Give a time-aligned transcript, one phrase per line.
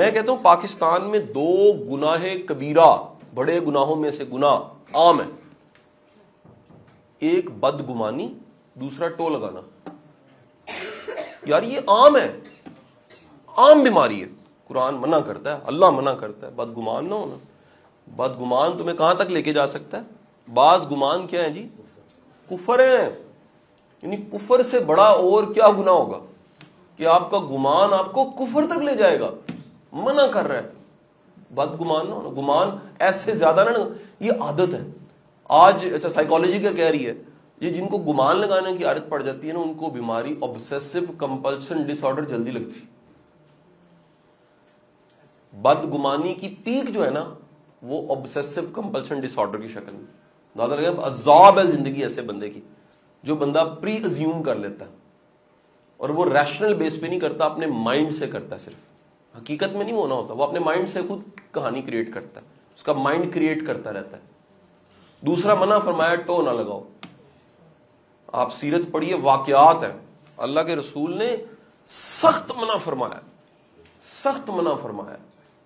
[0.00, 2.96] میں کہتا ہوں پاکستان میں دو گناہ کبیرہ،
[3.34, 4.60] بڑے گناہوں میں سے گناہ
[4.94, 5.26] عام ہے۔
[7.18, 8.34] ایک بد گمانی
[8.74, 9.90] دوسرا ٹو لگانا۔
[11.46, 12.40] یار یہ عام ہے۔
[13.56, 14.28] عام بیماری ہے۔
[14.68, 17.34] قرآن منع کرتا ہے، اللہ منع کرتا ہے بد گمان نہ ہونا۔
[18.16, 20.02] بد گمان تمہیں کہاں تک لے کے جا سکتا ہے؟
[20.54, 21.68] بعض گمان کیا ہے جی؟
[22.50, 23.22] کفر ہے
[24.02, 26.18] یعنی کفر سے بڑا اور کیا گنا ہوگا؟
[26.96, 29.30] کہ آپ کا گمان آپ کو کفر تک لے جائے گا۔
[29.92, 30.70] منع کر رہا ہے
[31.54, 32.68] بد گمان نہ ہونا، گمان
[32.98, 33.78] ایسے زیادہ نہ
[34.24, 34.86] یہ عادت ہے۔
[35.44, 37.14] آج اچھا سائیکالوجی کیا کہہ رہی ہے،
[37.60, 40.98] یہ جن کو گمان لگانے کی عادت پڑ جاتی ہے نا، ان کو بیماری آبسیسو
[41.18, 42.80] کمپلشن ڈس آرڈر جلدی لگتی۔
[45.52, 47.34] بد گمانی کی پیک جو ہے نا،
[47.82, 50.06] وہ آبسیسو کمپلشن ڈس آرڈر کی شکل میں۔
[50.56, 52.60] زیادہ لگے عذاب ہے زندگی ایسے بندے کی،
[53.22, 54.90] جو بندہ پری ازیوم کر لیتا ہے۔
[55.96, 58.89] اور وہ ریشنل بیس پہ نہیں کرتا، اپنے مائنڈ سے کرتا ہے صرف۔
[59.36, 62.82] حقیقت میں نہیں ہونا ہوتا، وہ اپنے مائنڈ سے خود کہانی کریٹ کرتا ہے، اس
[62.82, 64.22] کا مائنڈ کریٹ کرتا رہتا ہے۔
[65.20, 66.84] دوسرا منع فرمایا، ٹو نہ لگاؤ۔
[68.26, 70.00] آپ سیرت پڑھیے، واقعات ہیں۔
[70.36, 71.36] اللہ کے رسول نے
[71.86, 73.20] سخت منع فرمایا،
[74.02, 75.16] سخت منع فرمایا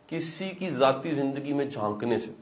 [0.08, 2.32] کسی کی ذاتی زندگی میں جھانکنے سے۔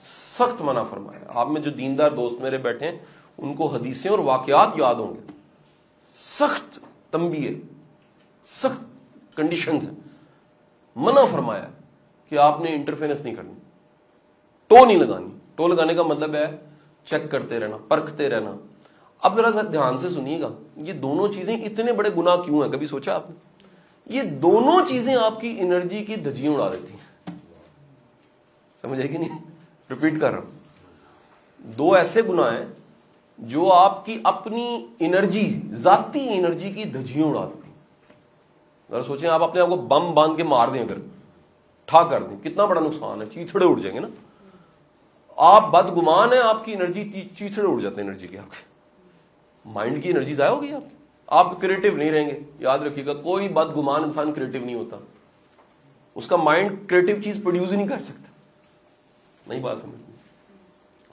[0.00, 2.98] سخت منع فرمایا۔ آپ میں جو دیندار دوست میرے بیٹھے ہیں،
[3.38, 5.20] ان کو حدیثیں اور واقعات یاد ہوں گے۔
[6.18, 6.78] سخت
[7.10, 7.54] تمبی ہے
[8.44, 9.94] سخت کنڈیشنز ہیں۔
[10.96, 11.68] منع فرمایا
[12.28, 13.52] کہ آپ نے انٹرفیئرنس نہیں کرنی۔
[14.66, 16.56] ٹو نہیں لگانی۔ ٹو لگانے کا مطلب ہے
[17.04, 18.56] چیک کرتے رہنا، پرکھتے رہنا۔
[19.22, 22.86] اب ذرا دھیان سے سنیے گا۔ یہ دونوں چیزیں اتنے بڑے گنا کیوں ہیں؟ کبھی
[22.86, 23.36] سوچا آپ نے؟
[24.06, 27.34] یہ دونوں چیزیں آپ کی انرجی کی دھجیاں اڑا دیتی ہیں۔
[28.82, 29.38] سمجھے کہ نہیں؟
[29.90, 30.58] ریپیٹ کر رہا ہوں۔
[31.58, 32.66] دو ایسے گنا ہیں
[33.38, 37.65] جو آپ کی اپنی انرجی ذاتی انرجی کی دھجیاں اڑا دیتی
[38.90, 40.96] ذرا سوچیں آپ اپنے آپ کو بم باندھ کے مار دیں اگر،
[41.84, 44.08] ٹھا کر دیں، کتنا بڑا نقصان ہے چیتڑے اڑ جائیں گے نا۔
[45.36, 48.64] آپ بد گمان ہیں، آپ کی انرجی چیتڑے اڑ جاتے ہیں انرجی کے آپ کے۔
[49.64, 50.96] مائنڈ کی انرجی ضائع ہوگی آپ کی۔
[51.26, 54.96] آپ کریٹو نہیں رہیں گے، یاد رکھیے گا، کوئی بد گمان انسان کریٹو نہیں ہوتا۔
[56.14, 58.28] اس کا مائنڈ کریٹو چیز پروڈیوس ہی نہیں کر سکتا۔
[59.46, 60.10] نہیں بات سمجھ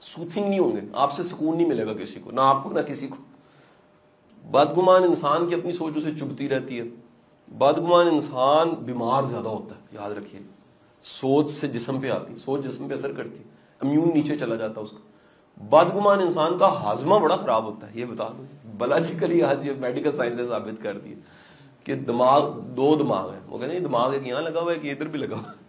[0.02, 2.70] سوتھنگ نہیں ہوں گے، آپ سے سکون نہیں ملے گا کسی کو، نہ آپ کو،
[2.70, 3.16] نہ کسی کو۔
[4.52, 6.84] بدگمان انسان کی اپنی سوچ اسے چبھتی رہتی ہے۔
[7.58, 10.42] بدگمان انسان بیمار زیادہ ہوتا ہے، یاد رکھیے۔
[11.04, 13.44] سوچ سے جسم پہ آتی، سوچ جسم پہ اثر کرتی
[13.82, 14.98] امیون نیچے چلا جاتا اس کا۔
[15.64, 18.46] بدگمان انسان کا ہاضمہ بڑا خراب ہوتا ہے، یہ بتا دوں
[18.78, 21.14] بلاجیکلی آج یہ میڈیکل سائنس نے ثابت کر دی
[21.84, 24.92] کہ دماغ، دو دماغ ہے وہ کہتے ہیں دماغ ایک یہاں لگا ہوا ہے کہ
[24.92, 25.62] ادھر بھی لگا ہوا ہے۔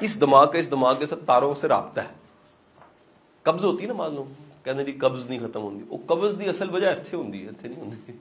[0.00, 2.14] اس دماغ کا، اس دماغ کے ساتھ تاروں سے رابطہ ہے۔
[3.42, 4.32] قبض ہوتی ہے نا معلوم
[4.62, 7.68] کہتے ہیں جی قبض نہیں ختم ہوتی وہ قبض دی اصل وجہ اتنے ہوں اتنے
[7.68, 8.12] نہیں ہوتی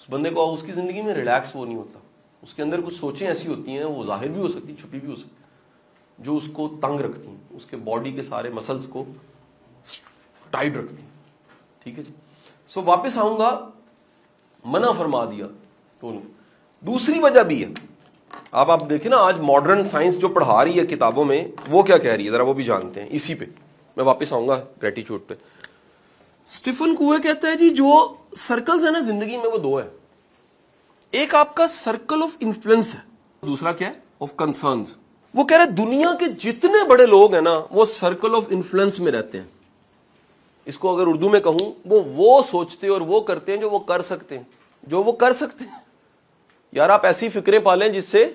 [0.00, 1.98] اس بندے کو اس کی زندگی میں ریلیکس وہ نہیں ہوتا۔
[2.42, 5.10] اس کے اندر کچھ سوچیں ایسی ہوتی ہیں، وہ ظاہر بھی ہو سکتی، چھپی بھی
[5.10, 5.36] ہو سکتی
[6.18, 9.04] جو اس کو تنگ رکھتی ہیں، اس کے باڈی کے سارے مسلس کو
[10.50, 11.10] ٹائٹ رکھتی ہیں۔
[11.82, 12.12] ٹھیک ہے جی؟
[12.68, 13.68] سو واپس آؤں گا،
[14.64, 15.46] منع فرما دیا
[16.80, 17.68] دوسری وجہ بھی ہے۔
[18.50, 21.98] اب آپ دیکھیں نا، آج ماڈرن سائنس جو پڑھا رہی ہے کتابوں میں، وہ کیا
[21.98, 23.44] کہہ رہی ہے؟ ذرا وہ بھی جانتے ہیں۔ اسی پہ
[23.96, 25.34] میں واپس آؤں گا گریٹیچیوڈ پہ۔
[26.50, 29.88] اسٹیفن کوے کہتا ہے جی جو سرکلز ہیں نا زندگی میں، وہ دو ہے
[31.10, 33.00] ایک آپ کا سرکل آف انفلوئنس ہے۔
[33.46, 34.94] دوسرا کیا ہے؟ آف کنسرنس
[35.34, 39.12] وہ کہہ رہے دنیا کے جتنے بڑے لوگ ہیں نا، وہ سرکل آف انفلوئنس میں
[39.12, 39.46] رہتے ہیں۔
[40.64, 43.78] اس کو اگر اردو میں کہوں، وہ وہ سوچتے اور وہ کرتے ہیں جو وہ
[43.78, 44.44] کر سکتے ہیں۔
[44.82, 45.78] جو وہ کر سکتے ہیں۔
[46.72, 48.32] یار، آپ ایسی فکریں پالیں جس سے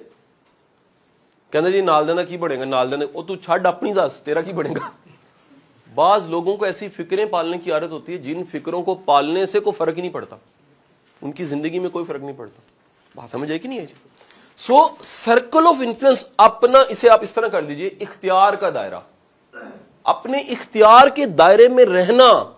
[1.52, 4.42] کہنا جی نال دینا کی بڑھے گا، نال دینا وہ تو چھڈ اپنی دس تیرا
[4.42, 5.05] کی بڑھے گا۔
[5.96, 9.60] بعض لوگوں کو ایسی فکریں پالنے کی عادت ہوتی ہے جن فکروں کو پالنے سے
[9.60, 10.36] کوئی فرق ہی نہیں پڑتا۔
[11.22, 12.62] ان کی زندگی میں کوئی فرق نہیں پڑتا۔
[13.16, 13.94] بات سمجھ آئے کہ نہیں ہے جی؟
[14.58, 19.00] سو سرکل آف انفلوئنس اپنا اسے آپ اس طرح کر لیجیے اختیار کا دائرہ۔
[20.04, 22.54] اپنے اختیار کے دائرے میں رہنا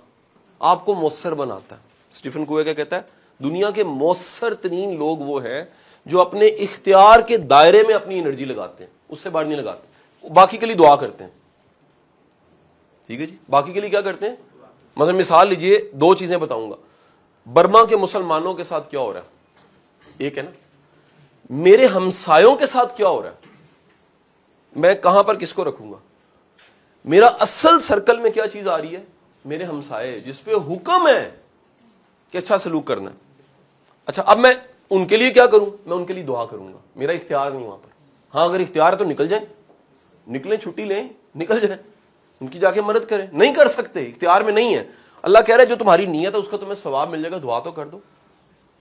[0.59, 1.81] آپ کو مؤثر بناتا ہے۔
[2.11, 3.01] اسٹیفن کوئے کیا کہتا ہے؟
[3.43, 5.63] دنیا کے مؤثر ترین لوگ وہ ہیں
[6.05, 9.87] جو اپنے اختیار کے دائرے میں اپنی انرجی لگاتے ہیں، اس سے باہر نہیں لگاتے۔
[10.29, 11.31] باقی کے لیے دعا کرتے ہیں۔
[13.07, 14.35] ٹھیک ہے جی؟ باقی کے لیے کیا کرتے ہیں؟
[14.95, 16.75] مثلا مثال لیجیے، دو چیزیں بتاؤں گا۔
[17.53, 19.25] برما کے مسلمانوں کے ساتھ کیا ہو رہا ہے؟
[20.17, 20.51] ایک ہے نا،
[21.49, 23.35] میرے ہمسایوں کے ساتھ کیا ہو رہا ہے؟
[24.75, 25.97] میں کہاں پر کس کو رکھوں گا؟
[27.05, 29.03] میرا اصل سرکل میں کیا چیز آ رہی ہے؟
[29.45, 31.35] میرے ہمسائے، جس پہ حکم ہے
[32.31, 33.15] کہ اچھا سلوک کرنا ہے۔
[34.05, 34.53] اچھا اب میں
[34.89, 37.63] ان کے لیے کیا کروں؟ میں ان کے لیے دعا کروں گا۔ میرا اختیار نہیں
[37.63, 37.89] وہاں پر۔
[38.35, 39.45] ہاں اگر اختیار ہے تو نکل جائیں۔
[40.31, 41.96] نکلیں، چھٹی لیں، نکل جائیں۔
[42.41, 44.87] ان کی جا کے مدد کریں۔ نہیں کر سکتے، اختیار میں نہیں ہے۔
[45.21, 47.59] اللہ کہہ رہے جو تمہاری نیت ہے، اس کا تمہیں ثواب مل جائے گا، دعا
[47.59, 47.99] تو کر دو۔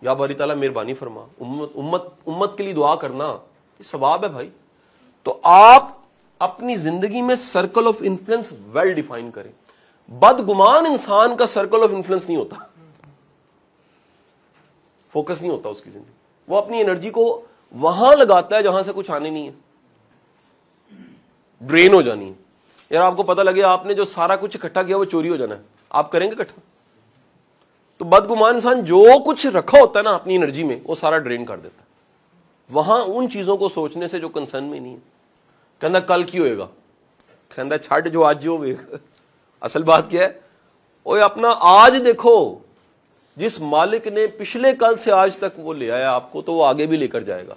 [0.02, 3.24] یا باری تعالیٰ مہربانی فرما۔ امت امت امت کے لیے دعا کرنا،
[3.78, 4.50] یہ ثواب ہے بھائی۔
[5.22, 5.90] تو آپ
[6.38, 9.52] اپنی زندگی میں circle of influence well define کریں۔
[10.10, 12.56] بدگمان انسان کا سرکل آف انفلوئنس نہیں ہوتا۔
[15.12, 16.12] فوکس نہیں ہوتا اس کی زندگی۔
[16.48, 17.42] وہ اپنی انرجی کو
[17.72, 19.52] وہاں لگاتا ہے جہاں سے کچھ آنے نہیں ہے۔
[21.60, 22.45] ڈرین ہو جانی ہے۔
[22.90, 25.36] یار آپ کو پتا لگے آپ نے جو سارا کچھ اکٹھا کیا وہ چوری ہو
[25.36, 26.60] جانا ہے۔ آپ کریں گے اکٹھا؟
[27.96, 31.44] تو بدگمان انسان جو کچھ رکھا ہوتا ہے نا اپنی انرجی میں، وہ سارا ڈرین
[31.44, 31.86] کر دیتا ہے۔
[32.70, 34.98] وہاں ان چیزوں کو سوچنے سے جو کنسرن میں نہیں ہے۔
[35.78, 36.66] کہنا کل کی ہوئے گا۔
[37.54, 38.64] کہنا چھٹ جو آج جو
[39.60, 40.32] اصل بات کیا ہے؟
[41.04, 42.54] وہ اپنا آج دیکھو۔
[43.36, 46.66] جس مالک نے پچھلے کل سے آج تک وہ لے آیا آپ کو، تو وہ
[46.66, 47.54] آگے بھی لے کر جائے گا۔